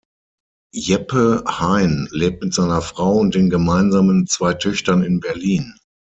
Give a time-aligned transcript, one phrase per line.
[0.73, 5.77] Jeppe Hein lebt mit seiner Frau und den gemeinsamen zwei Töchtern in Berlin.